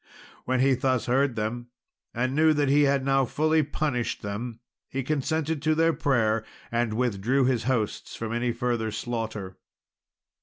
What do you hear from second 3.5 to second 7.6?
punished them, he consented to their prayer, and withdrew